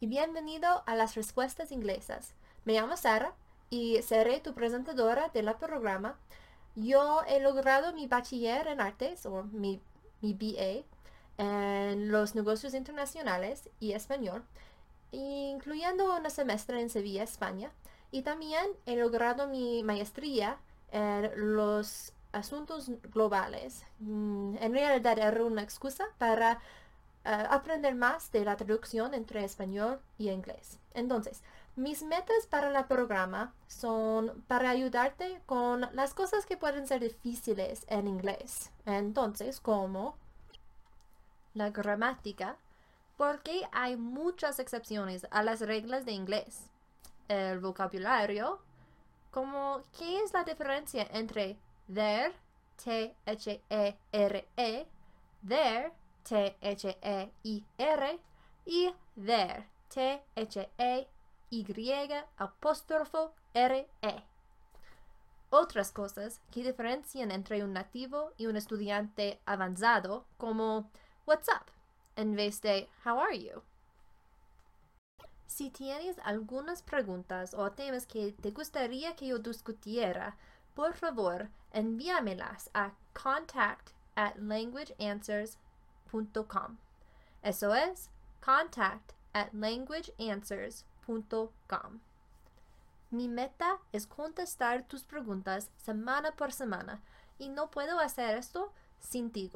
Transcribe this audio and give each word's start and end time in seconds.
y 0.00 0.06
bienvenido 0.06 0.82
a 0.86 0.94
las 0.96 1.16
respuestas 1.16 1.70
inglesas. 1.70 2.32
Me 2.64 2.72
llamo 2.72 2.96
Sara 2.96 3.34
y 3.68 4.00
seré 4.00 4.40
tu 4.40 4.54
presentadora 4.54 5.28
del 5.34 5.54
programa. 5.56 6.16
Yo 6.76 7.20
he 7.28 7.40
logrado 7.40 7.92
mi 7.92 8.06
bachiller 8.06 8.66
en 8.68 8.80
artes 8.80 9.26
o 9.26 9.42
mi, 9.44 9.82
mi 10.22 10.32
BA 10.32 10.86
en 11.36 12.10
los 12.10 12.34
negocios 12.34 12.72
internacionales 12.72 13.68
y 13.80 13.92
español, 13.92 14.44
incluyendo 15.12 16.16
un 16.16 16.30
semestre 16.30 16.80
en 16.80 16.88
Sevilla, 16.88 17.22
España. 17.22 17.70
Y 18.10 18.22
también 18.22 18.64
he 18.86 18.96
logrado 18.96 19.46
mi 19.46 19.82
maestría 19.82 20.56
en 20.90 21.54
los 21.54 22.14
asuntos 22.32 22.90
globales. 23.12 23.84
Mm, 23.98 24.56
en 24.58 24.72
realidad 24.72 25.18
era 25.18 25.44
una 25.44 25.60
excusa 25.60 26.06
para 26.16 26.60
eh, 27.24 27.46
aprender 27.50 27.94
más 27.94 28.30
de 28.32 28.44
la 28.44 28.56
traducción 28.56 29.14
entre 29.14 29.44
español 29.44 30.00
y 30.18 30.28
inglés. 30.30 30.78
Entonces, 30.92 31.42
mis 31.76 32.02
metas 32.02 32.46
para 32.48 32.68
el 32.68 32.84
programa 32.84 33.52
son 33.66 34.44
para 34.46 34.70
ayudarte 34.70 35.40
con 35.46 35.88
las 35.92 36.14
cosas 36.14 36.46
que 36.46 36.56
pueden 36.56 36.86
ser 36.86 37.00
difíciles 37.00 37.84
en 37.88 38.06
inglés. 38.06 38.70
Entonces, 38.86 39.58
como 39.58 40.16
la 41.54 41.70
gramática, 41.70 42.56
porque 43.16 43.62
hay 43.72 43.96
muchas 43.96 44.58
excepciones 44.58 45.26
a 45.30 45.42
las 45.42 45.60
reglas 45.60 46.04
de 46.04 46.12
inglés. 46.12 46.68
El 47.28 47.58
vocabulario, 47.58 48.60
como 49.30 49.82
qué 49.98 50.20
es 50.20 50.32
la 50.32 50.44
diferencia 50.44 51.08
entre 51.10 51.56
there, 51.92 52.34
T-H-E-R-E, 52.84 53.96
-E, 54.56 54.86
there, 55.48 55.92
T-H-E-I-R 56.24 58.20
y 58.66 58.94
there, 59.16 59.68
T-H-E-Y 59.88 61.06
apóstrofo 62.36 63.34
R-E. 63.52 64.24
Otras 65.50 65.92
cosas 65.92 66.40
que 66.50 66.64
diferencian 66.64 67.30
entre 67.30 67.62
un 67.62 67.72
nativo 67.72 68.32
y 68.36 68.46
un 68.46 68.56
estudiante 68.56 69.40
avanzado 69.46 70.26
como 70.36 70.90
What's 71.26 71.48
up 71.48 71.70
en 72.16 72.34
vez 72.34 72.60
de 72.60 72.88
How 73.04 73.20
are 73.20 73.38
you. 73.38 73.62
Si 75.46 75.70
tienes 75.70 76.16
algunas 76.24 76.82
preguntas 76.82 77.54
o 77.54 77.70
temas 77.70 78.06
que 78.06 78.32
te 78.32 78.50
gustaría 78.50 79.14
que 79.14 79.28
yo 79.28 79.38
discutiera, 79.38 80.36
por 80.74 80.94
favor 80.94 81.50
envíamelas 81.72 82.68
a 82.74 82.92
contact 83.12 83.92
at 84.16 84.34
languageanswers.com 84.36 85.63
eso 87.42 87.74
es 87.74 88.08
contact 88.40 89.12
at 89.32 89.52
languageanswers.com. 89.52 92.00
Mi 93.10 93.28
meta 93.28 93.78
es 93.92 94.06
contestar 94.06 94.88
tus 94.88 95.04
preguntas 95.04 95.70
semana 95.76 96.32
por 96.32 96.50
semana 96.52 97.02
y 97.38 97.48
no 97.48 97.70
puedo 97.70 98.00
hacer 98.00 98.38
esto 98.38 98.72
sin 98.98 99.30
ti. 99.30 99.52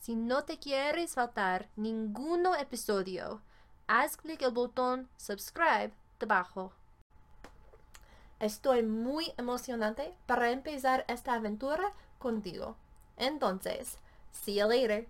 Si 0.00 0.16
no 0.16 0.44
te 0.44 0.58
quieres 0.58 1.14
faltar 1.14 1.68
ningún 1.76 2.44
episodio, 2.58 3.40
haz 3.86 4.16
clic 4.16 4.42
el 4.42 4.50
botón 4.50 5.08
subscribe 5.16 5.92
debajo. 6.18 6.72
Estoy 8.40 8.82
muy 8.82 9.32
emocionante 9.36 10.16
para 10.26 10.50
empezar 10.50 11.04
esta 11.06 11.34
aventura 11.34 11.92
contigo. 12.18 12.74
Entonces, 13.16 13.98
see 14.32 14.56
you 14.56 14.66
later. 14.66 15.06